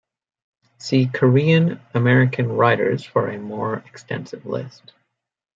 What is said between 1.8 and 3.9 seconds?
American writers for a more